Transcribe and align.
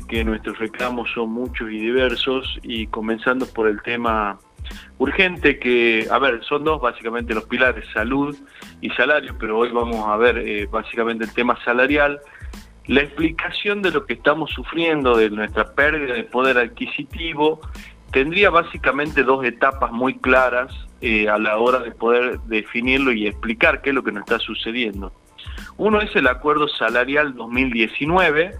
que 0.00 0.24
nuestros 0.24 0.58
reclamos 0.58 1.10
son 1.14 1.30
muchos 1.32 1.70
y 1.70 1.78
diversos 1.78 2.58
y 2.62 2.86
comenzando 2.86 3.46
por 3.46 3.68
el 3.68 3.82
tema 3.82 4.38
urgente 4.98 5.58
que, 5.58 6.06
a 6.10 6.18
ver, 6.18 6.42
son 6.44 6.64
dos 6.64 6.80
básicamente 6.80 7.34
los 7.34 7.44
pilares, 7.44 7.84
salud 7.92 8.36
y 8.80 8.90
salario, 8.90 9.36
pero 9.38 9.58
hoy 9.58 9.70
vamos 9.70 10.06
a 10.06 10.16
ver 10.16 10.38
eh, 10.38 10.66
básicamente 10.70 11.24
el 11.24 11.32
tema 11.32 11.58
salarial, 11.64 12.20
la 12.86 13.02
explicación 13.02 13.82
de 13.82 13.90
lo 13.90 14.06
que 14.06 14.14
estamos 14.14 14.50
sufriendo, 14.50 15.16
de 15.16 15.30
nuestra 15.30 15.74
pérdida 15.74 16.14
de 16.14 16.24
poder 16.24 16.58
adquisitivo, 16.58 17.60
tendría 18.12 18.50
básicamente 18.50 19.22
dos 19.22 19.44
etapas 19.44 19.92
muy 19.92 20.18
claras 20.18 20.72
eh, 21.00 21.28
a 21.28 21.38
la 21.38 21.58
hora 21.58 21.80
de 21.80 21.90
poder 21.92 22.40
definirlo 22.40 23.12
y 23.12 23.26
explicar 23.26 23.82
qué 23.82 23.90
es 23.90 23.94
lo 23.94 24.02
que 24.02 24.12
nos 24.12 24.22
está 24.22 24.38
sucediendo. 24.38 25.12
Uno 25.76 26.00
es 26.00 26.14
el 26.14 26.26
acuerdo 26.28 26.68
salarial 26.68 27.34
2019 27.34 28.52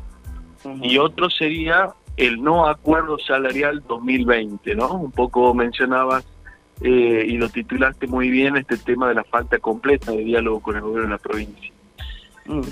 y 0.83 0.99
otro 0.99 1.31
sería 1.31 1.93
el 2.17 2.43
no 2.43 2.67
acuerdo 2.67 3.19
salarial 3.19 3.83
2020, 3.89 4.75
¿no? 4.75 4.95
Un 4.95 5.13
poco 5.13 5.55
mencionabas 5.55 6.25
eh, 6.81 7.25
y 7.27 7.37
lo 7.37 7.49
titulaste 7.49 8.07
muy 8.07 8.31
bien 8.31 8.57
este 8.57 8.77
tema 8.77 9.09
de 9.09 9.15
la 9.15 9.25
falta 9.25 9.59
completa 9.59 10.13
de 10.13 10.25
diálogo 10.25 10.61
con 10.61 10.77
el 10.77 10.83
gobierno 10.83 11.09
de 11.09 11.15
la 11.15 11.19
provincia. 11.19 11.73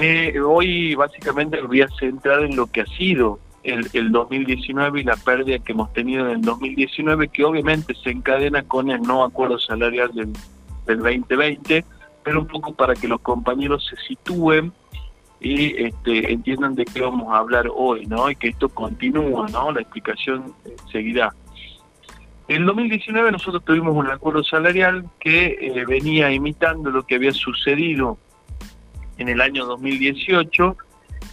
Eh, 0.01 0.41
hoy 0.41 0.95
básicamente 0.95 1.61
voy 1.63 1.83
a 1.83 1.89
centrar 1.99 2.43
en 2.43 2.57
lo 2.57 2.67
que 2.67 2.81
ha 2.81 2.87
sido 2.87 3.39
el, 3.63 3.89
el 3.93 4.11
2019 4.11 5.01
y 5.01 5.05
la 5.05 5.17
pérdida 5.17 5.59
que 5.59 5.73
hemos 5.73 5.93
tenido 5.93 6.27
en 6.27 6.37
el 6.37 6.43
2019, 6.43 7.29
que 7.29 7.45
obviamente 7.45 7.95
se 8.03 8.11
encadena 8.11 8.63
con 8.63 8.91
el 8.91 9.01
no 9.03 9.23
acuerdo 9.23 9.59
salarial 9.59 10.13
del, 10.13 10.33
del 10.87 10.99
2020, 10.99 11.85
pero 12.25 12.41
un 12.41 12.47
poco 12.47 12.75
para 12.75 12.95
que 12.95 13.07
los 13.07 13.21
compañeros 13.21 13.87
se 13.89 13.97
sitúen 14.09 14.73
y 15.41 15.85
este, 15.85 16.33
entiendan 16.33 16.75
de 16.75 16.85
qué 16.85 17.01
vamos 17.01 17.33
a 17.33 17.39
hablar 17.39 17.67
hoy, 17.75 18.05
¿no? 18.07 18.31
Y 18.31 18.37
que 18.37 18.49
esto 18.49 18.69
continúa, 18.69 19.49
¿no? 19.49 19.73
La 19.73 19.81
explicación 19.81 20.53
eh, 20.67 20.77
seguirá. 20.93 21.35
En 22.47 22.67
2019 22.67 23.33
nosotros 23.33 23.65
tuvimos 23.65 23.97
un 23.97 24.09
acuerdo 24.09 24.45
salarial 24.45 25.09
que 25.19 25.57
eh, 25.61 25.85
venía 25.87 26.31
imitando 26.31 26.91
lo 26.91 27.05
que 27.05 27.15
había 27.15 27.33
sucedido 27.33 28.19
en 29.17 29.29
el 29.29 29.41
año 29.41 29.65
2018, 29.67 30.77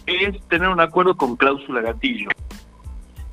es 0.06 0.40
tener 0.48 0.68
un 0.68 0.80
acuerdo 0.80 1.16
con 1.16 1.36
cláusula 1.36 1.80
gatillo. 1.80 2.28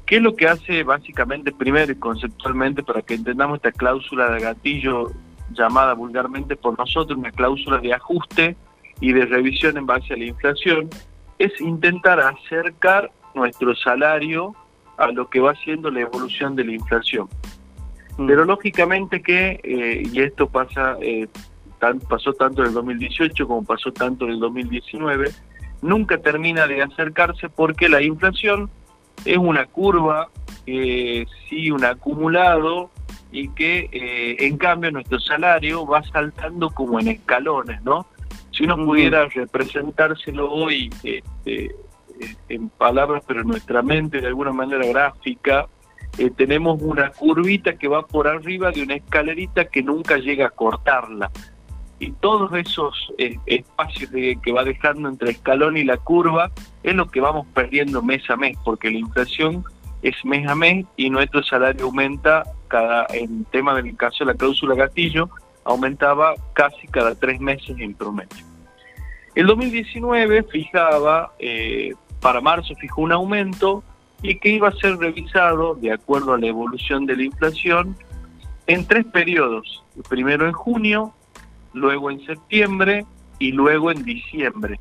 ¿Qué 0.06 0.18
es 0.18 0.22
lo 0.22 0.36
que 0.36 0.48
hace 0.48 0.84
básicamente, 0.84 1.52
primero 1.52 1.92
y 1.92 1.96
conceptualmente, 1.96 2.84
para 2.84 3.02
que 3.02 3.16
entendamos 3.16 3.58
esta 3.58 3.72
cláusula 3.72 4.30
de 4.30 4.42
gatillo 4.42 5.12
llamada 5.52 5.94
vulgarmente 5.94 6.56
por 6.56 6.78
nosotros 6.78 7.18
una 7.18 7.32
cláusula 7.32 7.78
de 7.78 7.94
ajuste 7.94 8.58
y 9.00 9.14
de 9.14 9.26
revisión 9.26 9.78
en 9.78 9.86
base 9.86 10.14
a 10.14 10.18
la 10.18 10.26
inflación, 10.26 10.90
es 11.38 11.60
intentar 11.60 12.20
acercar 12.20 13.12
nuestro 13.34 13.76
salario 13.76 14.56
a 14.98 15.08
lo 15.12 15.30
que 15.30 15.40
va 15.40 15.54
siendo 15.56 15.92
la 15.92 16.02
evolución 16.02 16.56
de 16.56 16.64
la 16.64 16.74
inflación. 16.74 17.28
Mm. 18.18 18.28
Pero 18.28 18.46
lógicamente 18.46 19.22
que, 19.22 19.60
eh, 19.64 20.04
y 20.12 20.22
esto 20.22 20.48
pasa, 20.48 20.98
eh, 21.02 21.28
pasó 22.08 22.34
tanto 22.34 22.62
en 22.62 22.70
el 22.70 22.74
2018 22.74 23.48
como 23.48 23.64
pasó 23.66 23.92
tanto 23.92 24.26
en 24.26 24.32
el 24.32 24.40
2019, 24.40 25.32
nunca 25.82 26.18
termina 26.18 26.68
de 26.68 26.82
acercarse 26.82 27.50
porque 27.50 27.90
la 27.90 28.02
inflación 28.02 28.70
es 29.24 29.38
una 29.38 29.66
curva, 29.66 30.30
eh, 30.66 31.26
sí, 31.48 31.72
un 31.72 31.86
acumulado 31.86 32.90
y 33.32 33.50
que 33.50 33.90
eh, 33.92 34.38
en 34.40 34.58
cambio 34.58 34.92
nuestro 34.92 35.20
salario 35.20 35.86
va 35.86 36.04
saltando 36.04 36.70
como 36.70 37.00
en 37.00 37.10
escalones, 37.10 37.82
¿no? 37.84 38.06
Si 38.56 38.64
uno 38.64 38.78
pudiera 38.78 39.28
representárselo 39.28 40.50
hoy 40.50 40.90
este, 41.04 41.76
en 42.48 42.70
palabras, 42.70 43.22
pero 43.28 43.42
en 43.42 43.48
nuestra 43.48 43.82
mente 43.82 44.22
de 44.22 44.28
alguna 44.28 44.54
manera 44.54 44.86
gráfica, 44.88 45.68
eh, 46.18 46.32
tenemos 46.36 46.82
una 46.82 47.10
curvita 47.10 47.78
que 47.78 47.90
va 47.90 48.08
por 48.08 48.30
arriba 48.30 48.72
de 48.72 48.84
una 48.84 48.96
escalerita 48.96 49.66
que 49.66 49.84
nunca 49.84 50.18
llega 50.18 50.48
a 50.48 50.50
cortarla. 50.52 51.30
Y 52.00 52.12
todos 52.12 52.54
esos 52.54 53.14
eh, 53.18 53.38
espacios 53.46 54.10
que 54.12 54.52
va 54.54 54.64
dejando 54.64 55.10
entre 55.10 55.30
el 55.30 55.36
escalón 55.36 55.76
y 55.76 55.84
la 55.84 55.98
curva 55.98 56.50
es 56.84 56.96
lo 56.96 57.08
que 57.08 57.20
vamos 57.20 57.48
perdiendo 57.54 58.02
mes 58.02 58.30
a 58.30 58.38
mes, 58.38 58.58
porque 58.64 58.90
la 58.90 59.00
inflación 59.00 59.66
es 60.02 60.16
mes 60.24 60.48
a 60.48 60.56
mes 60.56 60.86
y 60.96 61.10
nuestro 61.10 61.44
salario 61.44 61.86
aumenta 61.86 62.44
cada, 62.70 63.06
en 63.10 63.44
tema 63.46 63.76
del 63.76 63.98
caso 63.98 64.24
de 64.24 64.32
la 64.32 64.38
cláusula 64.38 64.76
gatillo, 64.76 65.30
aumentaba 65.66 66.36
casi 66.54 66.88
cada 66.88 67.16
tres 67.16 67.42
meses 67.42 67.76
en 67.80 67.94
promedio. 67.94 68.46
El 69.34 69.48
2019 69.48 70.44
fijaba, 70.44 71.34
eh, 71.40 71.94
para 72.22 72.40
marzo 72.40 72.74
fijó 72.76 73.02
un 73.02 73.12
aumento 73.12 73.84
y 74.22 74.40
que 74.40 74.50
iba 74.50 74.70
a 74.70 74.72
ser 74.72 74.98
revisado 74.98 75.76
de 75.76 75.92
acuerdo 75.92 76.34
a 76.34 76.38
la 76.38 76.48
evolución 76.48 77.06
de 77.06 77.18
la 77.18 77.24
inflación 77.24 77.98
en 78.68 78.88
tres 78.88 79.06
periodos, 79.06 79.84
primero 80.08 80.48
en 80.48 80.54
junio, 80.54 81.14
luego 81.74 82.10
en 82.10 82.26
septiembre 82.26 83.06
y 83.38 83.52
luego 83.52 83.92
en 83.92 84.04
diciembre, 84.04 84.80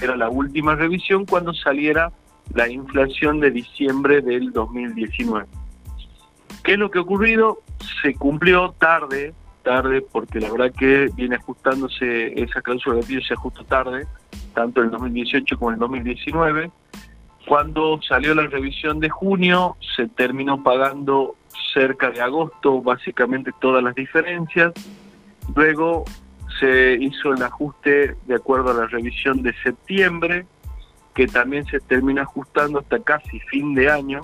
era 0.00 0.16
la 0.16 0.28
última 0.28 0.74
revisión 0.74 1.26
cuando 1.26 1.52
saliera 1.52 2.12
la 2.54 2.68
inflación 2.68 3.40
de 3.40 3.50
diciembre 3.50 4.20
del 4.20 4.52
2019. 4.52 5.46
¿Qué 6.62 6.72
es 6.72 6.78
lo 6.78 6.90
que 6.90 6.98
ha 6.98 7.02
ocurrido? 7.02 7.58
Se 8.02 8.14
cumplió 8.14 8.74
tarde, 8.78 9.34
tarde, 9.66 10.00
porque 10.00 10.38
la 10.38 10.48
verdad 10.48 10.72
que 10.72 11.10
viene 11.16 11.34
ajustándose, 11.34 12.40
esa 12.40 12.62
cláusula 12.62 12.94
de 12.94 13.00
gatillo 13.00 13.20
se 13.22 13.34
ajustó 13.34 13.64
tarde, 13.64 14.06
tanto 14.54 14.80
en 14.80 14.86
el 14.86 14.92
2018 14.92 15.58
como 15.58 15.70
en 15.70 15.74
el 15.74 15.80
2019. 15.80 16.70
Cuando 17.48 18.00
salió 18.00 18.32
la 18.36 18.46
revisión 18.46 19.00
de 19.00 19.08
junio, 19.08 19.76
se 19.96 20.06
terminó 20.06 20.62
pagando 20.62 21.34
cerca 21.74 22.10
de 22.10 22.20
agosto 22.20 22.80
básicamente 22.80 23.50
todas 23.60 23.82
las 23.82 23.96
diferencias. 23.96 24.72
Luego 25.54 26.04
se 26.60 26.94
hizo 27.00 27.32
el 27.32 27.42
ajuste 27.42 28.16
de 28.24 28.34
acuerdo 28.36 28.70
a 28.70 28.74
la 28.74 28.86
revisión 28.86 29.42
de 29.42 29.52
septiembre, 29.64 30.46
que 31.12 31.26
también 31.26 31.66
se 31.66 31.80
termina 31.80 32.22
ajustando 32.22 32.78
hasta 32.78 33.00
casi 33.00 33.40
fin 33.40 33.74
de 33.74 33.90
año, 33.90 34.20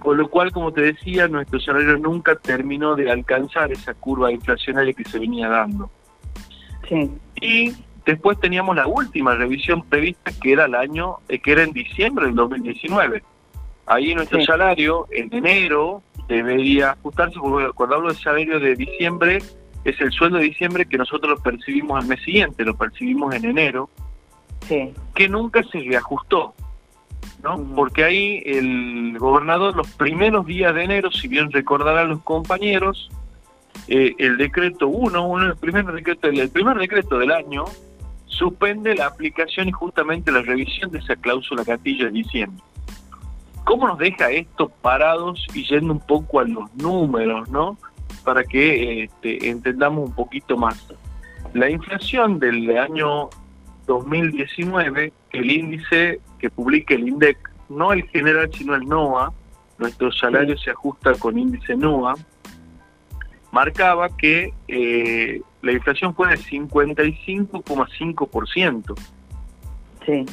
con 0.00 0.16
lo 0.16 0.28
cual, 0.28 0.50
como 0.50 0.72
te 0.72 0.80
decía, 0.80 1.28
nuestro 1.28 1.60
salario 1.60 1.96
nunca 1.98 2.34
terminó 2.34 2.96
de 2.96 3.10
alcanzar 3.10 3.70
esa 3.70 3.94
curva 3.94 4.32
inflacionaria 4.32 4.92
que 4.92 5.04
se 5.04 5.18
venía 5.18 5.48
dando. 5.48 5.90
Sí. 6.88 7.10
Y 7.40 7.72
después 8.04 8.40
teníamos 8.40 8.74
la 8.74 8.86
última 8.86 9.34
revisión 9.36 9.82
prevista, 9.84 10.32
que 10.42 10.52
era 10.52 10.64
el 10.64 10.74
año, 10.74 11.18
eh, 11.28 11.38
que 11.38 11.52
era 11.52 11.62
en 11.62 11.72
diciembre 11.72 12.26
del 12.26 12.34
2019. 12.34 13.22
Ahí 13.86 14.14
nuestro 14.14 14.42
salario, 14.44 15.06
en 15.10 15.32
enero, 15.32 16.02
debería 16.28 16.92
ajustarse, 16.92 17.38
porque 17.40 17.72
cuando 17.72 17.96
hablo 17.96 18.08
de 18.12 18.18
salario 18.18 18.58
de 18.58 18.76
diciembre, 18.76 19.38
es 19.84 20.00
el 20.00 20.10
sueldo 20.12 20.38
de 20.38 20.44
diciembre 20.44 20.86
que 20.86 20.98
nosotros 20.98 21.38
lo 21.38 21.42
percibimos 21.42 22.00
al 22.00 22.08
mes 22.08 22.22
siguiente, 22.22 22.64
lo 22.64 22.76
percibimos 22.76 23.34
en 23.34 23.44
enero, 23.44 23.90
que 25.14 25.28
nunca 25.28 25.62
se 25.64 25.80
reajustó, 25.80 26.54
¿no? 27.42 27.62
Porque 27.74 28.04
ahí 28.04 28.42
el 28.44 29.18
gobernador 29.18 29.76
los 29.76 29.88
primeros 29.92 30.46
días 30.46 30.74
de 30.74 30.84
enero, 30.84 31.10
si 31.10 31.28
bien 31.28 31.50
recordará 31.50 32.02
a 32.02 32.04
los 32.04 32.22
compañeros, 32.22 33.10
eh, 33.88 34.14
el 34.18 34.36
decreto 34.36 34.88
1, 34.88 35.26
uno, 35.26 35.46
el 35.46 35.56
primer 35.56 35.86
decreto, 35.86 36.28
el 36.28 36.50
primer 36.50 36.76
decreto 36.78 37.18
del 37.18 37.32
año, 37.32 37.64
suspende 38.26 38.94
la 38.94 39.06
aplicación 39.06 39.68
y 39.68 39.72
justamente 39.72 40.32
la 40.32 40.42
revisión 40.42 40.90
de 40.90 40.98
esa 40.98 41.16
cláusula 41.16 41.64
gatillo 41.64 42.06
de 42.06 42.12
diciembre. 42.12 42.62
¿Cómo 43.64 43.86
nos 43.86 43.98
deja 43.98 44.30
esto 44.30 44.68
parados 44.80 45.46
y 45.54 45.66
yendo 45.66 45.92
un 45.92 46.00
poco 46.00 46.40
a 46.40 46.44
los 46.44 46.74
números, 46.74 47.48
no? 47.50 47.78
Para 48.24 48.44
que 48.44 49.04
este, 49.04 49.48
entendamos 49.48 50.08
un 50.08 50.14
poquito 50.14 50.56
más. 50.56 50.92
La 51.52 51.68
inflación 51.68 52.38
del 52.38 52.76
año 52.76 53.28
2019, 53.90 55.12
el 55.32 55.50
índice 55.50 56.20
que 56.38 56.48
publica 56.48 56.94
el 56.94 57.08
INDEC, 57.08 57.36
no 57.68 57.92
el 57.92 58.08
general, 58.08 58.48
sino 58.54 58.76
el 58.76 58.86
NOA, 58.86 59.32
nuestro 59.78 60.12
salario 60.12 60.56
se 60.56 60.70
ajusta 60.70 61.14
con 61.14 61.36
índice 61.36 61.74
NOA, 61.74 62.14
marcaba 63.50 64.08
que 64.16 64.54
eh, 64.68 65.42
la 65.62 65.72
inflación 65.72 66.14
fue 66.14 66.28
de 66.28 66.38
55,5%. 66.38 68.94
Sí. 70.06 70.24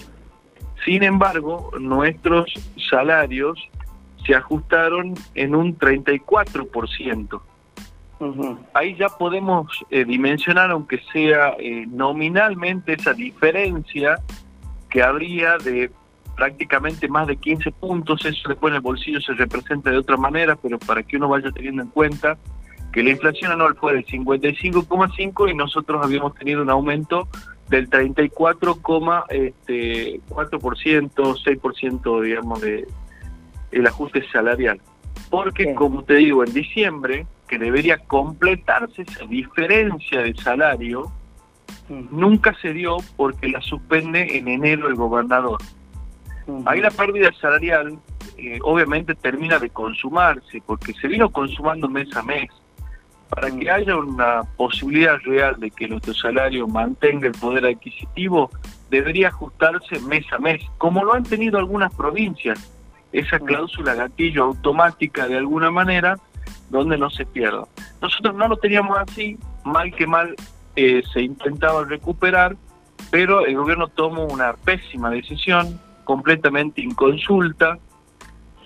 Sin 0.85 1.01
embargo, 1.01 1.71
nuestros 1.79 2.53
salarios 2.91 3.59
se 4.23 4.35
ajustaron 4.35 5.15
en 5.33 5.55
un 5.55 5.75
34%. 5.79 7.41
Ahí 8.73 8.95
ya 8.95 9.09
podemos 9.09 9.67
eh, 9.89 10.05
dimensionar, 10.05 10.71
aunque 10.71 10.99
sea 11.11 11.55
eh, 11.59 11.85
nominalmente, 11.87 12.93
esa 12.93 13.13
diferencia 13.13 14.19
que 14.89 15.03
habría 15.03 15.57
de 15.57 15.91
prácticamente 16.35 17.07
más 17.07 17.27
de 17.27 17.37
15 17.37 17.71
puntos. 17.71 18.25
Eso 18.25 18.49
después 18.49 18.71
en 18.71 18.75
el 18.75 18.81
bolsillo 18.81 19.19
se 19.21 19.33
representa 19.33 19.91
de 19.91 19.97
otra 19.97 20.17
manera, 20.17 20.55
pero 20.55 20.79
para 20.79 21.03
que 21.03 21.17
uno 21.17 21.29
vaya 21.29 21.51
teniendo 21.51 21.83
en 21.83 21.89
cuenta 21.89 22.37
que 22.93 23.03
la 23.03 23.09
inflación 23.11 23.51
anual 23.51 23.75
fue 23.75 23.93
del 23.93 24.05
55,5 24.05 25.51
y 25.51 25.53
nosotros 25.53 26.03
habíamos 26.03 26.33
tenido 26.35 26.61
un 26.61 26.69
aumento 26.69 27.27
del 27.69 27.89
34,4%, 27.89 29.25
este, 29.29 30.21
6% 30.29 32.21
digamos 32.21 32.61
de 32.61 32.87
el 33.71 33.85
ajuste 33.85 34.23
salarial. 34.31 34.79
Porque 35.29 35.73
como 35.75 36.03
te 36.03 36.15
digo, 36.15 36.43
en 36.43 36.53
diciembre, 36.53 37.27
que 37.47 37.57
debería 37.57 37.97
completarse 37.97 39.03
esa 39.03 39.25
diferencia 39.25 40.21
de 40.21 40.35
salario, 40.35 41.11
nunca 41.89 42.53
se 42.61 42.73
dio 42.73 42.97
porque 43.15 43.47
la 43.47 43.61
suspende 43.61 44.37
en 44.37 44.47
enero 44.47 44.87
el 44.87 44.95
gobernador. 44.95 45.59
Ahí 46.65 46.81
la 46.81 46.91
pérdida 46.91 47.31
salarial 47.39 47.97
eh, 48.37 48.59
obviamente 48.63 49.15
termina 49.15 49.57
de 49.59 49.69
consumarse, 49.69 50.61
porque 50.65 50.93
se 50.93 51.07
vino 51.07 51.29
consumando 51.29 51.89
mes 51.89 52.15
a 52.15 52.21
mes. 52.21 52.49
Para 53.29 53.51
que 53.51 53.69
haya 53.69 53.97
una 53.97 54.43
posibilidad 54.55 55.17
real 55.25 55.59
de 55.59 55.69
que 55.71 55.87
nuestro 55.87 56.13
salario 56.13 56.67
mantenga 56.67 57.27
el 57.27 57.33
poder 57.33 57.65
adquisitivo, 57.65 58.49
debería 58.89 59.29
ajustarse 59.29 59.99
mes 60.01 60.25
a 60.31 60.39
mes, 60.39 60.63
como 60.77 61.03
lo 61.03 61.13
han 61.13 61.23
tenido 61.23 61.57
algunas 61.57 61.93
provincias. 61.93 62.71
Esa 63.11 63.39
cláusula 63.39 63.95
gatillo 63.95 64.45
automática 64.45 65.27
de 65.27 65.37
alguna 65.37 65.71
manera, 65.71 66.17
donde 66.69 66.97
no 66.97 67.09
se 67.09 67.25
pierda. 67.25 67.65
Nosotros 68.01 68.35
no 68.35 68.47
lo 68.47 68.57
teníamos 68.57 68.97
así, 68.97 69.37
mal 69.63 69.93
que 69.93 70.07
mal 70.07 70.35
eh, 70.75 71.01
se 71.13 71.21
intentaba 71.21 71.85
recuperar, 71.85 72.55
pero 73.11 73.45
el 73.45 73.55
gobierno 73.55 73.87
tomó 73.87 74.25
una 74.25 74.53
pésima 74.53 75.09
decisión, 75.09 75.79
completamente 76.03 76.81
inconsulta, 76.81 77.79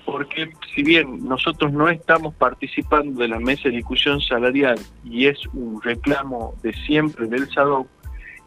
porque 0.06 0.52
si 0.74 0.84
bien 0.84 1.28
nosotros 1.28 1.72
no 1.72 1.90
estamos 1.90 2.34
participando 2.36 3.22
de 3.22 3.28
la 3.28 3.40
mesa 3.40 3.70
de 3.70 3.78
discusión 3.78 4.20
salarial 4.20 4.80
y 5.04 5.28
es 5.28 5.40
un 5.54 5.82
reclamo 5.82 6.54
de 6.64 6.74
siempre 6.74 7.28
del 7.28 7.50
SADOC, 7.50 7.88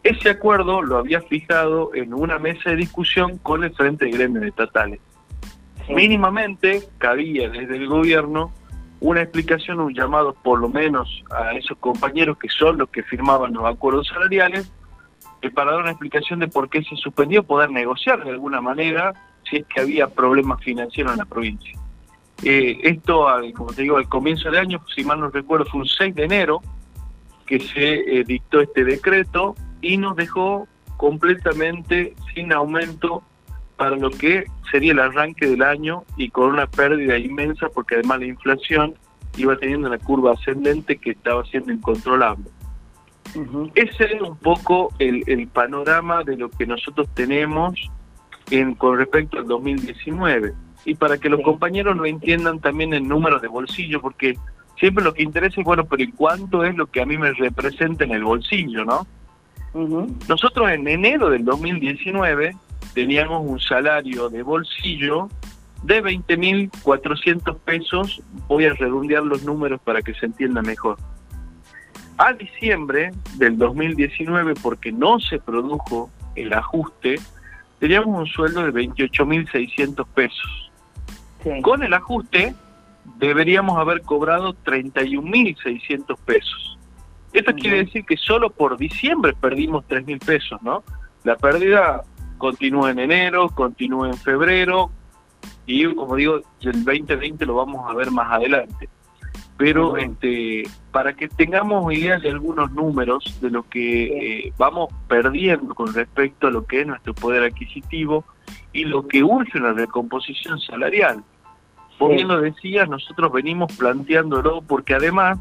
ese 0.03 0.29
acuerdo 0.29 0.83
lo 0.83 0.99
había 0.99 1.23
fijado 1.23 1.95
en 1.95 2.12
una 2.12 2.39
mesa 2.39 2.71
de 2.71 2.77
discusión 2.77 3.39
con 3.39 3.65
el 3.65 3.75
Frente 3.75 4.05
de 4.05 4.11
Gremios 4.11 4.45
Estatales. 4.45 5.01
Mínimamente 5.89 6.83
cabía 6.99 7.49
desde 7.49 7.77
el 7.77 7.89
gobierno 7.89 8.53
una 9.05 9.21
explicación, 9.21 9.81
un 9.81 9.93
llamado 9.93 10.33
por 10.33 10.59
lo 10.59 10.71
menos 10.71 11.23
a 11.31 11.53
esos 11.53 11.77
compañeros 11.77 12.39
que 12.39 12.49
son 12.49 12.79
los 12.79 12.89
que 12.89 13.03
firmaban 13.03 13.53
los 13.53 13.67
acuerdos 13.67 14.09
salariales, 14.09 14.73
para 15.55 15.73
dar 15.73 15.83
una 15.83 15.91
explicación 15.91 16.41
de 16.41 16.49
por 16.49 16.71
qué 16.71 16.83
se 16.83 16.97
suspendió, 16.97 17.43
poder 17.43 17.71
negociar 17.71 18.25
de 18.25 18.31
alguna 18.31 18.62
manera 18.62 19.12
si 19.49 19.56
es 19.56 19.67
que 19.67 19.83
había 19.83 20.09
problemas 20.09 20.65
financieros 20.65 21.12
en 21.12 21.19
la 21.19 21.27
provincia. 21.27 21.79
Eh, 22.43 22.79
esto, 22.83 23.27
como 23.55 23.75
te 23.75 23.83
digo, 23.83 23.99
al 23.99 24.09
comienzo 24.09 24.51
del 24.51 24.61
año, 24.61 24.81
si 24.95 25.05
mal 25.05 25.21
no 25.21 25.29
recuerdo, 25.29 25.67
fue 25.67 25.83
un 25.83 25.87
6 25.87 26.15
de 26.15 26.25
enero 26.25 26.62
que 27.45 27.61
se 27.61 28.21
eh, 28.21 28.25
dictó 28.25 28.62
este 28.62 28.85
decreto 28.85 29.55
y 29.83 29.99
nos 29.99 30.17
dejó 30.17 30.67
completamente 30.97 32.15
sin 32.35 32.55
aumento 32.55 33.23
para 33.76 33.97
lo 33.97 34.11
que 34.11 34.44
sería 34.71 34.93
el 34.93 35.00
arranque 35.00 35.47
del 35.47 35.62
año 35.62 36.05
y 36.17 36.31
con 36.31 36.50
una 36.50 36.67
pérdida 36.67 37.19
inmensa 37.19 37.69
porque 37.69 37.97
además 37.97 38.21
la 38.21 38.26
inflación 38.26 38.94
iba 39.37 39.56
teniendo 39.56 39.88
una 39.88 39.99
curva 39.99 40.32
ascendente 40.32 40.97
que 40.97 41.11
estaba 41.11 41.44
siendo 41.47 41.73
incontrolable. 41.73 42.44
Ese 43.75 44.05
es 44.15 44.23
un 44.23 44.37
poco 44.37 44.93
el, 44.99 45.25
el, 45.26 45.49
panorama 45.49 46.23
de 46.23 46.37
lo 46.37 46.50
que 46.50 46.67
nosotros 46.67 47.09
tenemos 47.15 47.75
en, 48.50 48.75
con 48.75 48.97
respecto 48.97 49.38
al 49.38 49.49
2019. 49.49 50.53
Y 50.85 50.94
para 50.94 51.19
que 51.19 51.29
los 51.29 51.41
compañeros 51.41 51.97
lo 51.97 52.05
entiendan 52.05 52.61
también 52.61 52.94
en 52.94 53.09
números 53.09 53.43
de 53.43 53.49
bolsillo, 53.49 54.00
porque 54.00 54.38
siempre 54.79 55.03
lo 55.03 55.15
que 55.15 55.23
interesa 55.23 55.61
es, 55.61 55.65
bueno, 55.65 55.85
pero 55.85 56.03
¿y 56.03 56.12
cuánto 56.12 56.62
es 56.65 56.77
lo 56.77 56.87
que 56.87 57.00
a 57.00 57.06
mí 57.06 57.19
me 57.19 57.32
representa 57.32 58.05
en 58.05 58.12
el 58.12 58.23
bolsillo, 58.23 58.85
no? 58.85 59.06
Nosotros 60.29 60.70
en 60.70 60.87
enero 60.87 61.31
del 61.31 61.44
2019 61.44 62.55
teníamos 62.93 63.43
un 63.47 63.61
salario 63.61 64.29
de 64.29 64.43
bolsillo 64.43 65.29
de 65.85 66.03
20.400 66.03 67.59
pesos, 67.59 68.23
voy 68.49 68.65
a 68.65 68.73
redondear 68.73 69.23
los 69.23 69.45
números 69.45 69.81
para 69.83 70.01
que 70.01 70.15
se 70.15 70.27
entienda 70.27 70.63
mejor. 70.63 70.97
A 72.17 72.33
diciembre 72.33 73.11
del 73.37 73.59
2019, 73.59 74.55
porque 74.63 74.93
no 74.93 75.21
se 75.21 75.39
produjo 75.39 76.11
el 76.37 76.53
ajuste, 76.53 77.17
teníamos 77.81 78.19
un 78.19 78.27
sueldo 78.27 78.65
de 78.65 78.73
28.600 78.73 80.07
pesos. 80.15 80.71
Con 81.63 81.83
el 81.83 81.93
ajuste 81.93 82.55
deberíamos 83.19 83.79
haber 83.79 84.01
cobrado 84.03 84.55
31.600 84.65 86.17
pesos. 86.25 86.79
Esto 87.35 87.53
quiere 87.55 87.85
decir 87.85 88.05
que 88.07 88.17
solo 88.17 88.49
por 88.49 88.79
diciembre 88.79 89.35
perdimos 89.39 89.85
3.000 89.89 90.25
pesos, 90.25 90.63
¿no? 90.63 90.83
La 91.25 91.37
pérdida 91.37 92.03
continúa 92.39 92.91
en 92.91 92.99
enero, 92.99 93.49
continúa 93.49 94.09
en 94.09 94.17
febrero 94.17 94.91
y 95.67 95.95
como 95.95 96.17
digo, 96.17 96.41
el 96.61 96.85
2020 96.85 97.47
lo 97.47 97.55
vamos 97.55 97.91
a 97.91 97.95
ver 97.95 98.11
más 98.11 98.31
adelante. 98.33 98.89
Pero 99.57 99.97
este, 99.97 100.65
para 100.91 101.15
que 101.15 101.29
tengamos 101.29 101.93
idea 101.93 102.19
de 102.19 102.31
algunos 102.31 102.73
números 102.73 103.39
de 103.41 103.51
lo 103.51 103.63
que 103.63 104.47
eh, 104.47 104.53
vamos 104.59 104.93
perdiendo 105.07 105.75
con 105.75 105.95
respecto 105.95 106.49
a 106.49 106.51
lo 106.51 106.67
que 106.67 106.81
es 106.81 106.87
nuestro 106.87 107.15
poder 107.15 107.45
adquisitivo 107.45 108.25
y 108.73 108.85
lo 108.85 109.07
que 109.07 109.23
urge 109.23 109.61
la 109.61 109.73
recomposición 109.73 110.59
salarial. 110.59 111.23
Como 111.99 112.15
bien 112.15 112.27
lo 112.27 112.41
decías, 112.41 112.89
nosotros 112.89 113.33
venimos 113.33 113.73
planteándolo 113.77 114.63
porque 114.63 114.95
además 114.95 115.39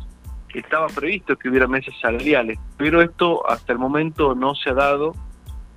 estaba 0.53 0.87
previsto 0.87 1.35
que 1.35 1.49
hubiera 1.49 1.67
meses 1.67 1.93
salariales, 1.99 2.59
pero 2.77 3.01
esto 3.01 3.49
hasta 3.49 3.73
el 3.73 3.79
momento 3.79 4.35
no 4.35 4.55
se 4.55 4.69
ha 4.69 4.73
dado, 4.73 5.15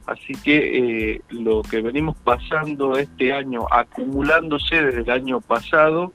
así 0.06 0.34
que 0.34 1.12
eh, 1.14 1.22
lo 1.30 1.62
que 1.62 1.80
venimos 1.80 2.16
pasando 2.16 2.96
este 2.96 3.32
año, 3.32 3.66
acumulándose 3.70 4.82
desde 4.82 5.00
el 5.00 5.10
año 5.10 5.40
pasado, 5.40 6.12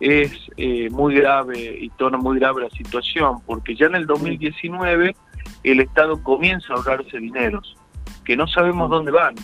es 0.00 0.32
eh, 0.56 0.90
muy 0.90 1.14
grave 1.14 1.78
y 1.80 1.88
torna 1.90 2.18
muy 2.18 2.38
grave 2.38 2.62
la 2.62 2.70
situación, 2.70 3.40
porque 3.46 3.74
ya 3.74 3.86
en 3.86 3.94
el 3.94 4.06
2019 4.06 5.14
el 5.62 5.80
Estado 5.80 6.22
comienza 6.22 6.72
a 6.72 6.76
ahorrarse 6.76 7.18
dineros, 7.18 7.76
que 8.24 8.36
no 8.36 8.46
sabemos 8.46 8.90
dónde 8.90 9.12
van, 9.12 9.34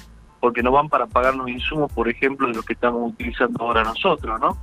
porque 0.41 0.63
no 0.63 0.73
van 0.73 0.89
para 0.89 1.07
pagar 1.07 1.35
los 1.35 1.49
insumos, 1.49 1.93
por 1.93 2.09
ejemplo, 2.09 2.49
de 2.49 2.55
lo 2.55 2.63
que 2.63 2.73
estamos 2.73 3.13
utilizando 3.13 3.65
ahora 3.65 3.85
nosotros, 3.85 4.41
¿no? 4.41 4.57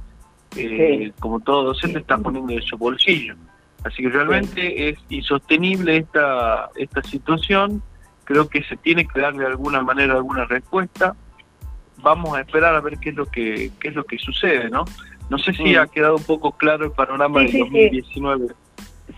Eh, 0.56 1.12
como 1.20 1.40
todo 1.40 1.64
docente 1.64 2.00
está 2.00 2.18
poniendo 2.18 2.54
de 2.54 2.62
su 2.62 2.78
bolsillo. 2.78 3.36
Así 3.84 4.02
que 4.02 4.10
realmente 4.10 4.90
es 4.90 4.98
insostenible 5.10 5.98
esta, 5.98 6.70
esta 6.76 7.04
situación, 7.04 7.82
creo 8.28 8.50
que 8.50 8.62
se 8.64 8.76
tiene 8.76 9.08
que 9.08 9.22
dar 9.22 9.34
de 9.34 9.46
alguna 9.46 9.82
manera 9.82 10.16
alguna 10.16 10.44
respuesta. 10.46 11.16
Vamos 12.04 12.38
a 12.38 12.42
esperar 12.42 12.76
a 12.76 12.82
ver 12.82 12.98
qué 13.00 13.10
es 13.10 13.16
lo 13.16 13.26
que 13.26 13.72
qué 13.80 13.88
es 13.88 13.96
lo 13.96 14.04
que 14.04 14.18
sucede, 14.20 14.70
¿no? 14.70 14.84
No 15.30 15.38
sé 15.38 15.54
si 15.54 15.76
mm. 15.76 15.80
ha 15.80 15.88
quedado 15.88 16.18
un 16.18 16.24
poco 16.24 16.52
claro 16.52 16.86
el 16.86 16.92
panorama 16.92 17.42
del 17.42 17.58
2019. 17.58 18.48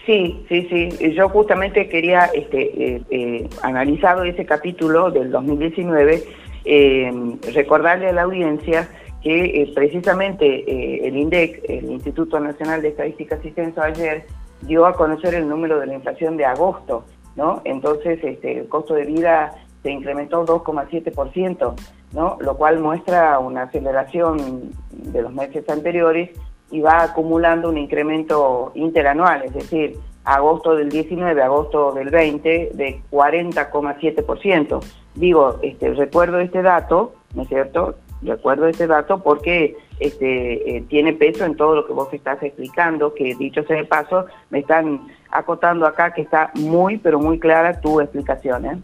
Sí, 0.06 0.46
sí, 0.48 0.68
sí. 0.70 1.14
Yo 1.14 1.28
justamente 1.30 1.90
quería 1.90 2.26
este, 2.26 2.96
eh, 2.96 3.02
eh, 3.10 3.50
analizado 3.64 4.24
ese 4.24 4.46
capítulo 4.46 5.10
del 5.10 5.32
2019, 5.32 6.24
eh, 6.66 7.12
recordarle 7.54 8.10
a 8.10 8.14
la 8.14 8.22
audiencia 8.22 8.88
que 9.24 9.62
eh, 9.64 9.72
precisamente 9.76 11.08
el 11.08 11.18
INDEC, 11.18 11.64
el 11.68 11.92
Instituto 11.92 12.40
Nacional 12.40 12.82
de 12.84 12.90
Estadísticas 12.90 13.44
y 13.44 13.50
Censo, 13.52 13.82
ayer 13.82 14.26
dio 14.62 14.86
a 14.86 14.94
conocer 14.94 15.34
el 15.34 15.50
número 15.50 15.80
de 15.80 15.88
la 15.88 15.96
inflación 15.96 16.38
de 16.38 16.46
agosto, 16.46 17.06
¿no? 17.40 17.62
Entonces, 17.64 18.20
este, 18.22 18.60
el 18.60 18.68
costo 18.68 18.94
de 18.94 19.06
vida 19.06 19.54
se 19.82 19.92
incrementó 19.92 20.46
2,7%, 20.46 21.74
¿no? 22.12 22.38
Lo 22.42 22.58
cual 22.58 22.80
muestra 22.80 23.40
una 23.40 23.64
aceleración 23.64 24.72
de 24.92 25.22
los 25.22 25.34
meses 25.34 25.68
anteriores 25.70 26.32
y 26.70 26.82
va 26.82 27.02
acumulando 27.02 27.70
un 27.70 27.78
incremento 27.78 28.74
interanual, 28.76 29.44
es 29.46 29.54
decir, 29.54 29.98
agosto 30.26 30.76
del 30.76 30.90
19, 30.90 31.42
agosto 31.42 31.94
del 31.94 32.10
20, 32.10 32.72
de 32.74 33.02
40,7%. 33.10 34.84
Digo, 35.16 35.60
este, 35.62 35.94
recuerdo 35.94 36.40
este 36.40 36.62
dato, 36.62 37.14
¿no 37.34 37.44
es 37.44 37.48
cierto? 37.48 37.96
Recuerdo 38.22 38.68
este 38.68 38.86
dato 38.86 39.24
porque 39.24 39.78
este, 40.00 40.78
eh, 40.78 40.84
tiene 40.88 41.14
peso 41.14 41.46
en 41.46 41.56
todo 41.56 41.76
lo 41.76 41.86
que 41.86 41.94
vos 41.94 42.08
estás 42.14 42.42
explicando, 42.42 43.14
que 43.14 43.36
dicho 43.36 43.64
sea 43.64 43.78
de 43.78 43.86
paso, 43.86 44.26
me 44.50 44.60
están 44.60 45.08
acotando 45.32 45.86
acá 45.86 46.14
que 46.14 46.22
está 46.22 46.52
muy, 46.56 46.98
pero 46.98 47.20
muy 47.20 47.40
clara 47.40 47.80
tu 47.82 48.00
explicación. 48.00 48.66
¿eh? 48.66 48.80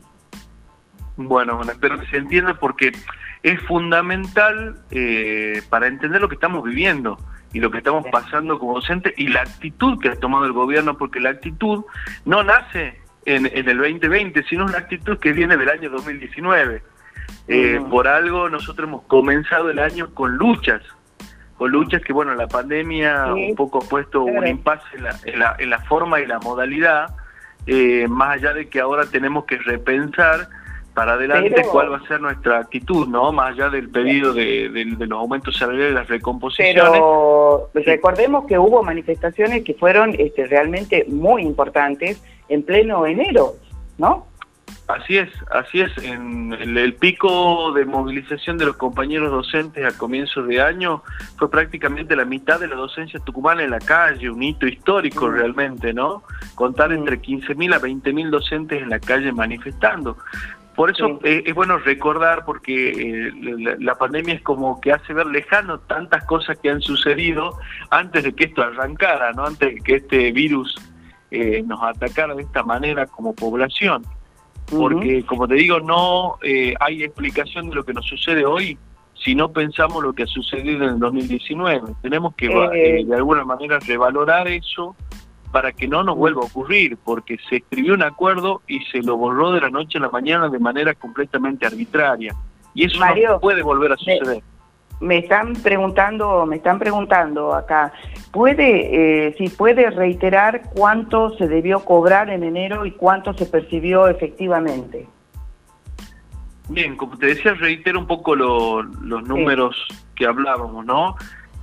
Bueno, 1.18 1.62
espero 1.62 2.00
que 2.00 2.08
se 2.08 2.18
entienda 2.18 2.56
porque 2.60 2.92
es 3.44 3.62
fundamental 3.62 4.76
eh, 4.92 5.62
para 5.70 5.88
entender 5.88 6.20
lo 6.20 6.28
que 6.28 6.36
estamos 6.36 6.64
viviendo 6.64 7.18
y 7.54 7.60
lo 7.60 7.72
que 7.72 7.78
estamos 7.78 8.06
pasando 8.12 8.60
como 8.60 8.74
docentes 8.74 9.14
y 9.16 9.28
la 9.28 9.42
actitud 9.42 10.00
que 10.00 10.10
ha 10.10 10.16
tomado 10.16 10.46
el 10.46 10.52
gobierno, 10.52 10.98
porque 10.98 11.22
la 11.22 11.30
actitud 11.30 11.86
no 12.26 12.44
nace 12.44 13.00
en, 13.26 13.46
el 13.46 13.78
2020, 13.78 14.44
sino 14.44 14.66
una 14.66 14.80
actitud 14.80 15.18
que 15.20 15.32
viene 15.32 15.56
del 15.56 15.70
año 15.70 15.90
2019. 15.90 16.84
Eh, 17.48 17.80
por 17.90 18.08
algo 18.08 18.50
nosotros 18.50 18.88
hemos 18.88 19.04
comenzado 19.04 19.70
el 19.70 19.80
año 19.80 20.14
con 20.14 20.36
luchas, 20.36 20.82
con 21.58 21.72
luchas 21.72 22.02
que, 22.02 22.14
bueno, 22.14 22.36
la 22.36 22.48
pandemia 22.48 23.34
un 23.34 23.56
poco 23.56 23.80
ha 23.80 23.88
puesto 23.88 24.24
un 24.24 24.46
impasse 24.46 24.98
en 24.98 25.04
la, 25.04 25.16
en 25.24 25.40
la, 25.40 25.56
en 25.58 25.70
la 25.70 25.80
forma 25.80 26.20
y 26.20 26.26
la 26.26 26.40
modalidad, 26.40 27.16
eh, 27.66 28.08
más 28.10 28.38
allá 28.38 28.54
de 28.54 28.68
que 28.68 28.80
ahora 28.80 29.06
tenemos 29.06 29.46
que 29.46 29.58
repensar 29.58 30.50
para 30.96 31.14
adelante 31.14 31.62
cuál 31.70 31.92
va 31.92 31.98
a 31.98 32.08
ser 32.08 32.22
nuestra 32.22 32.60
actitud, 32.60 33.08
¿no? 33.08 33.34
Más 33.34 33.52
allá 33.52 33.70
del 33.70 33.90
pedido 33.90 34.34
de, 34.34 34.70
los 34.98 35.20
aumentos 35.20 35.58
salariales, 35.58 35.94
las 35.94 36.08
recomposiciones. 36.08 36.74
Pero 36.74 37.70
recordemos 37.74 38.46
que 38.46 38.58
hubo 38.58 38.82
manifestaciones 38.82 39.64
que 39.64 39.74
fueron 39.74 40.16
este, 40.18 40.48
realmente 40.48 41.06
muy 41.10 41.42
importantes 41.42 42.24
en 42.48 42.64
pleno 42.64 43.06
enero, 43.06 43.56
¿no? 43.98 44.26
Así 44.88 45.18
es, 45.18 45.30
así 45.52 45.82
es. 45.82 45.98
En 45.98 46.54
el, 46.54 46.94
pico 46.94 47.72
de 47.74 47.86
movilización 47.86 48.58
de 48.60 48.66
los 48.66 48.78
compañeros 48.78 49.32
docentes 49.32 49.84
a 49.84 49.98
comienzos 49.98 50.48
de 50.48 50.62
año 50.62 51.02
fue 51.38 51.50
prácticamente 51.50 52.16
la 52.16 52.26
mitad 52.26 52.60
de 52.60 52.68
la 52.68 52.76
docencia 52.76 53.20
tucumana 53.20 53.64
en 53.64 53.72
la 53.72 53.80
calle, 53.80 54.30
un 54.30 54.44
hito 54.44 54.68
histórico 54.68 55.28
mm. 55.28 55.32
realmente, 55.32 55.92
¿no? 55.92 56.22
Contar 56.54 56.92
mm. 56.92 56.94
entre 56.94 57.20
15.000 57.20 57.76
a 57.76 57.82
20.000 57.82 58.30
docentes 58.30 58.84
en 58.84 58.90
la 58.90 59.00
calle 59.00 59.32
manifestando. 59.32 60.18
Por 60.76 60.92
eso 60.92 61.20
es, 61.24 61.54
bueno 61.56 61.80
recordar, 61.80 62.44
porque 62.46 62.90
eh, 62.90 63.32
la, 63.80 63.96
pandemia 63.96 64.36
es 64.36 64.42
como 64.42 64.82
que 64.82 64.92
hace 64.92 65.14
ver 65.14 65.26
lejano 65.28 65.80
tantas 65.80 66.26
cosas 66.26 66.60
que 66.60 66.70
han 66.70 66.82
sucedido 66.82 67.58
antes 67.90 68.24
de 68.24 68.34
que 68.34 68.44
esto 68.44 68.62
arrancara, 68.62 69.32
¿no? 69.32 69.46
antes 69.46 69.76
de 69.76 69.82
que 69.82 69.96
este 69.96 70.34
virus 70.34 70.76
eh, 71.32 71.64
nos 71.66 71.82
atacara 71.82 72.36
de 72.36 72.44
esta 72.44 72.62
manera 72.64 73.08
como 73.08 73.34
población. 73.34 74.04
Porque, 74.70 75.24
como 75.26 75.48
te 75.48 75.56
digo, 75.56 75.80
no 75.80 76.38
eh, 76.42 76.74
hay 76.80 77.04
explicación 77.04 77.70
de 77.70 77.76
lo 77.76 77.84
que 77.84 77.94
nos 77.94 78.06
sucede 78.06 78.46
hoy 78.46 78.78
si 79.14 79.34
no 79.34 79.52
pensamos 79.52 80.04
lo 80.04 80.14
que 80.14 80.24
ha 80.24 80.28
sucedido 80.28 80.84
en 80.84 80.94
el 80.96 81.00
2019. 81.00 81.94
Tenemos 82.02 82.36
que, 82.36 82.48
de 82.48 83.16
alguna 83.16 83.44
manera, 83.44 83.80
revalorar 83.80 84.48
eso 84.48 84.96
para 85.52 85.72
que 85.72 85.88
no 85.88 86.04
nos 86.04 86.18
vuelva 86.18 86.42
a 86.42 86.46
ocurrir, 86.46 86.98
porque 86.98 87.38
se 87.50 87.58
escribió 87.58 87.94
un 87.94 88.04
acuerdo 88.04 88.62
y 88.68 88.82
se 88.92 89.02
lo 89.02 89.16
borró 89.16 89.52
de 89.52 89.62
la 89.62 89.70
noche 89.70 89.98
a 89.98 90.02
la 90.02 90.10
mañana 90.10 90.50
de 90.50 90.60
manera 90.60 90.94
completamente 90.94 91.66
arbitraria. 91.66 92.36
Y 92.74 92.84
eso 92.84 93.00
no 93.00 93.40
puede 93.40 93.64
volver 93.64 93.94
a 93.94 93.98
suceder. 93.98 94.44
Me, 94.44 94.55
están 95.20 95.54
preguntando, 95.54 96.46
me 96.46 96.58
están 96.58 96.80
preguntando 96.80 97.54
acá, 97.54 97.94
¿puede, 98.32 99.28
eh, 99.28 99.36
si 99.38 99.50
puede 99.50 99.90
reiterar 99.90 100.62
cuánto 100.74 101.36
se 101.38 101.48
debió 101.48 101.80
cobrar 101.84 102.30
en 102.30 102.44
enero 102.44 102.86
y 102.86 102.92
cuánto 102.92 103.34
se 103.34 103.46
percibió 103.46 104.08
efectivamente? 104.08 105.08
Bien, 106.70 106.96
como 106.96 107.18
te 107.18 107.28
decía, 107.28 107.54
reitero 107.54 108.00
un 108.00 108.08
poco 108.08 108.36
los 108.36 108.88
números 109.28 109.76
que 110.16 110.26
hablábamos, 110.26 110.86
¿no? 110.86 111.16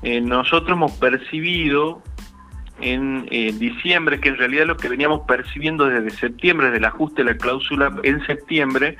Eh, 0.02 0.20
nosotros 0.20 0.76
hemos 0.76 0.92
percibido 0.92 2.02
en 2.80 3.26
eh, 3.30 3.52
diciembre, 3.52 4.20
que 4.20 4.28
en 4.28 4.36
realidad 4.36 4.66
lo 4.66 4.76
que 4.76 4.88
veníamos 4.88 5.22
percibiendo 5.26 5.86
desde 5.86 6.10
septiembre, 6.10 6.70
del 6.70 6.84
ajuste 6.84 7.24
de 7.24 7.32
la 7.32 7.38
cláusula 7.38 7.92
en 8.02 8.24
septiembre, 8.26 8.96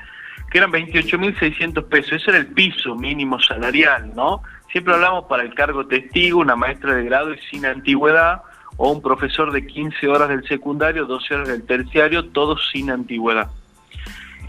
que 0.53 0.59
eran 0.59 0.71
28.600 0.71 1.89
pesos. 1.89 2.13
Ese 2.13 2.29
era 2.29 2.37
el 2.37 2.47
piso 2.47 2.95
mínimo 2.95 3.39
salarial, 3.39 4.13
¿no? 4.15 4.43
Siempre 4.71 4.93
hablamos 4.93 5.25
para 5.25 5.43
el 5.43 5.53
cargo 5.53 5.85
testigo, 5.87 6.39
una 6.39 6.55
maestra 6.55 6.95
de 6.95 7.03
grado 7.03 7.33
y 7.33 7.39
sin 7.49 7.65
antigüedad, 7.65 8.43
o 8.77 8.91
un 8.91 9.01
profesor 9.01 9.51
de 9.51 9.67
15 9.67 10.07
horas 10.07 10.29
del 10.29 10.47
secundario, 10.47 11.05
12 11.05 11.33
horas 11.33 11.47
del 11.49 11.63
terciario, 11.63 12.29
todos 12.29 12.69
sin 12.71 12.89
antigüedad. 12.89 13.49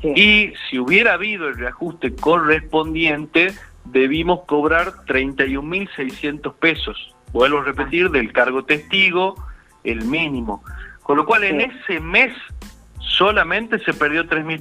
Y 0.02 0.52
si 0.68 0.78
hubiera 0.78 1.14
habido 1.14 1.48
el 1.48 1.56
reajuste 1.56 2.14
correspondiente, 2.14 3.54
debimos 3.84 4.42
cobrar 4.46 4.92
31.600 5.06 6.54
pesos 6.54 7.14
vuelvo 7.34 7.58
a 7.58 7.64
repetir, 7.64 8.10
del 8.10 8.32
cargo 8.32 8.64
testigo, 8.64 9.34
el 9.82 10.04
mínimo. 10.06 10.62
Con 11.02 11.18
lo 11.18 11.26
cual 11.26 11.44
en 11.44 11.60
ese 11.60 12.00
mes 12.00 12.32
solamente 13.00 13.78
se 13.80 13.92
perdió 13.92 14.26
tres 14.26 14.44
mil 14.44 14.60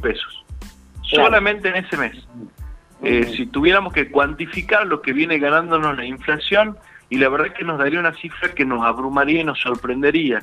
Solamente 1.13 1.70
en 1.70 1.75
ese 1.75 1.98
mes. 1.98 2.27
Eh, 3.01 3.34
si 3.36 3.46
tuviéramos 3.46 3.91
que 3.91 4.10
cuantificar 4.10 4.88
lo 4.88 5.01
que 5.01 5.12
viene 5.12 5.38
ganándonos 5.38 5.98
la 5.98 6.05
inflación, 6.05 6.77
y 7.10 7.17
la 7.17 7.29
verdad 7.29 7.48
es 7.48 7.53
que 7.53 7.63
nos 7.63 7.77
daría 7.77 8.00
una 8.00 8.13
cifra 8.13 8.53
que 8.53 8.65
nos 8.65 8.84
abrumaría 8.84 9.41
y 9.41 9.43
nos 9.43 9.60
sorprendería. 9.60 10.41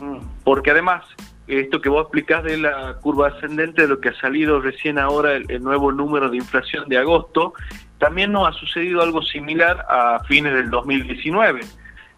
Mm. 0.00 0.18
Porque 0.42 0.72
además, 0.72 1.04
esto 1.46 1.80
que 1.80 1.88
vos 1.88 2.02
explicás 2.02 2.42
de 2.42 2.58
la 2.58 2.96
curva 3.00 3.28
ascendente, 3.28 3.82
de 3.82 3.88
lo 3.88 4.00
que 4.00 4.08
ha 4.08 4.20
salido 4.20 4.60
recién 4.60 4.98
ahora 4.98 5.34
el 5.36 5.62
nuevo 5.62 5.92
número 5.92 6.28
de 6.28 6.38
inflación 6.38 6.88
de 6.88 6.98
agosto, 6.98 7.54
también 7.98 8.32
nos 8.32 8.48
ha 8.48 8.52
sucedido 8.52 9.02
algo 9.02 9.22
similar 9.22 9.86
a 9.88 10.22
fines 10.24 10.52
del 10.52 10.70
2019. 10.70 11.60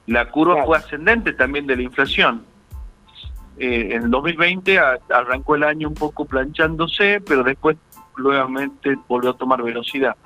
La 0.06 0.30
curva 0.30 0.64
fue 0.64 0.78
ascendente 0.78 1.32
también 1.32 1.66
de 1.66 1.76
la 1.76 1.82
inflación. 1.82 2.42
Eh, 3.58 3.88
en 3.94 4.04
el 4.04 4.10
2020 4.10 4.78
arrancó 4.78 5.56
el 5.56 5.64
año 5.64 5.88
un 5.88 5.94
poco 5.94 6.24
planchándose, 6.24 7.20
pero 7.26 7.42
después 7.42 7.76
nuevamente 8.16 8.96
volvió 9.08 9.30
a 9.30 9.36
tomar 9.36 9.62
velocidad. 9.62 10.16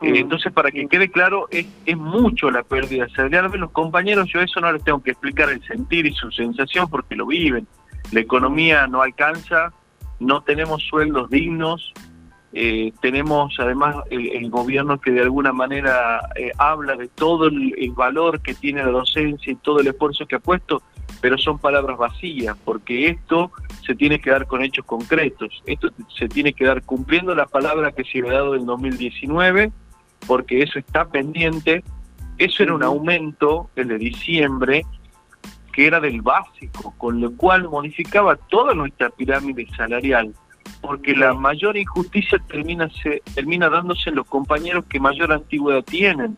Eh, 0.00 0.18
entonces, 0.18 0.52
para 0.52 0.70
que 0.70 0.86
quede 0.88 1.10
claro, 1.10 1.48
es, 1.50 1.66
es 1.86 1.96
mucho 1.96 2.50
la 2.50 2.62
pérdida 2.62 3.08
salarial 3.08 3.50
los 3.58 3.70
compañeros. 3.70 4.28
Yo 4.28 4.40
eso 4.40 4.60
no 4.60 4.72
les 4.72 4.82
tengo 4.82 5.02
que 5.02 5.12
explicar 5.12 5.50
el 5.50 5.62
sentir 5.64 6.06
y 6.06 6.12
su 6.12 6.30
sensación 6.30 6.88
porque 6.88 7.14
lo 7.14 7.26
viven. 7.26 7.66
La 8.10 8.20
economía 8.20 8.86
no 8.86 9.02
alcanza, 9.02 9.72
no 10.18 10.42
tenemos 10.42 10.82
sueldos 10.82 11.30
dignos, 11.30 11.92
eh, 12.54 12.92
tenemos 13.00 13.54
además 13.58 13.96
el, 14.10 14.50
gobierno 14.50 15.00
que 15.00 15.10
de 15.10 15.22
alguna 15.22 15.52
manera 15.52 16.20
eh, 16.36 16.52
habla 16.58 16.96
de 16.96 17.08
todo 17.08 17.46
el, 17.46 17.92
valor 17.96 18.40
que 18.40 18.54
tiene 18.54 18.84
la 18.84 18.90
docencia 18.90 19.52
y 19.52 19.56
todo 19.56 19.80
el 19.80 19.86
esfuerzo 19.86 20.26
que 20.26 20.36
ha 20.36 20.40
puesto, 20.40 20.82
pero 21.22 21.38
son 21.38 21.58
palabras 21.58 21.96
vacías, 21.96 22.54
porque 22.62 23.08
esto 23.08 23.52
se 23.86 23.94
tiene 23.94 24.20
que 24.20 24.30
dar 24.30 24.46
con 24.46 24.62
hechos 24.62 24.84
concretos, 24.84 25.62
esto 25.64 25.90
se 26.14 26.28
tiene 26.28 26.52
que 26.52 26.66
dar 26.66 26.82
cumpliendo 26.82 27.34
la 27.34 27.46
palabra 27.46 27.92
que 27.92 28.04
se 28.04 28.18
ha 28.20 28.30
dado 28.30 28.54
en 28.54 28.66
2019, 28.66 29.72
porque 30.26 30.62
eso 30.62 30.78
está 30.78 31.06
pendiente, 31.06 31.82
eso 32.36 32.62
era 32.62 32.74
un 32.74 32.82
aumento, 32.82 33.70
el 33.76 33.88
de 33.88 33.98
diciembre, 33.98 34.84
que 35.72 35.86
era 35.86 36.00
del 36.00 36.20
básico, 36.20 36.94
con 36.98 37.18
lo 37.18 37.34
cual 37.34 37.68
modificaba 37.68 38.36
toda 38.36 38.74
nuestra 38.74 39.08
pirámide 39.08 39.66
salarial 39.74 40.34
porque 40.82 41.14
la 41.14 41.32
mayor 41.32 41.76
injusticia 41.76 42.38
termina 42.48 42.90
se, 43.02 43.22
termina 43.34 43.70
dándose 43.70 44.10
en 44.10 44.16
los 44.16 44.26
compañeros 44.26 44.84
que 44.86 45.00
mayor 45.00 45.32
antigüedad 45.32 45.82
tienen. 45.84 46.36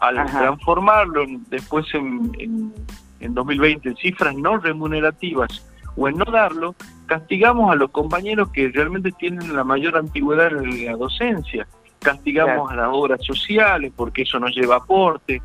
Al 0.00 0.26
transformarlo 0.26 1.24
después 1.48 1.86
en, 1.94 2.72
en, 3.20 3.34
2020 3.34 3.90
en 3.90 3.96
cifras 3.96 4.34
no 4.34 4.56
remunerativas 4.56 5.64
o 5.94 6.08
en 6.08 6.16
no 6.16 6.24
darlo, 6.24 6.74
castigamos 7.06 7.70
a 7.70 7.76
los 7.76 7.90
compañeros 7.90 8.50
que 8.50 8.68
realmente 8.70 9.12
tienen 9.12 9.54
la 9.54 9.62
mayor 9.62 9.96
antigüedad 9.96 10.50
en 10.56 10.86
la 10.86 10.96
docencia. 10.96 11.68
Castigamos 12.00 12.72
a 12.72 12.74
las 12.74 12.88
obras 12.90 13.20
sociales 13.24 13.92
porque 13.94 14.22
eso 14.22 14.40
nos 14.40 14.56
lleva 14.56 14.76
aporte. 14.76 15.40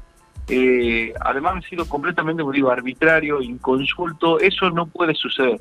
Eh, 0.48 1.13
además 1.20 1.58
ha 1.58 1.70
sido 1.70 1.88
completamente 1.88 2.42
digo, 2.51 2.72
arbitrario, 2.72 3.42
inconsulto. 3.42 4.39
Eso 4.39 4.72
no 4.72 4.88
puede 4.88 5.13
suceder. 5.13 5.60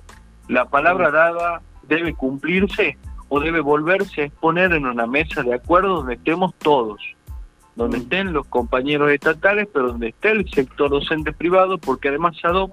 La 0.48 0.64
palabra 0.66 1.10
dada 1.10 1.60
debe 1.88 2.14
cumplirse 2.14 2.96
o 3.28 3.40
debe 3.40 3.60
volverse 3.60 4.22
a 4.22 4.24
exponer 4.26 4.72
en 4.72 4.86
una 4.86 5.06
mesa 5.06 5.42
de 5.42 5.54
acuerdo 5.54 5.96
donde 5.96 6.14
estemos 6.14 6.54
todos, 6.56 7.00
donde 7.74 7.98
mm. 7.98 8.02
estén 8.02 8.32
los 8.32 8.46
compañeros 8.46 9.10
estatales, 9.10 9.68
pero 9.72 9.88
donde 9.88 10.08
esté 10.08 10.30
el 10.30 10.48
sector 10.50 10.90
docente 10.90 11.32
privado, 11.32 11.78
porque 11.78 12.08
además 12.08 12.36
SADOP 12.40 12.72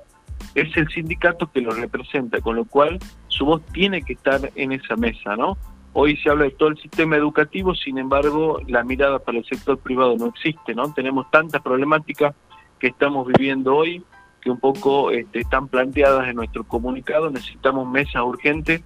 es 0.56 0.76
el 0.78 0.88
sindicato 0.90 1.52
que 1.52 1.62
lo 1.62 1.72
representa, 1.72 2.42
con 2.42 2.56
lo 2.56 2.66
cual 2.66 3.00
su 3.28 3.46
voz 3.46 3.62
tiene 3.74 4.04
que 4.04 4.14
estar 4.14 4.52
en 4.56 4.72
esa 4.72 4.96
mesa, 4.96 5.36
¿no? 5.36 5.58
Hoy 5.94 6.18
se 6.18 6.30
habla 6.30 6.46
de 6.46 6.52
todo 6.52 6.70
el 6.70 6.78
sistema 6.78 7.16
educativo, 7.16 7.76
sin 7.76 8.00
embargo, 8.00 8.60
la 8.68 8.84
mirada 8.84 9.20
para 9.20 9.38
el 9.38 9.46
sector 9.46 9.78
privado 9.78 10.16
no 10.18 10.28
existe, 10.28 10.74
¿no? 10.74 10.92
Tenemos 10.94 11.30
tantas 11.30 11.62
problemáticas 11.62 12.36
que 12.80 12.88
estamos 12.88 13.28
viviendo 13.28 13.76
hoy 13.76 14.04
que 14.42 14.52
un 14.52 14.60
poco 14.60 15.12
este, 15.12 15.40
están 15.40 15.70
planteadas 15.70 16.28
en 16.28 16.36
nuestro 16.36 16.66
comunicado, 16.66 17.30
necesitamos 17.30 17.88
mesas 17.88 18.22
urgentes 18.24 18.82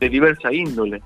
de 0.00 0.08
diversa 0.08 0.52
índole. 0.52 1.02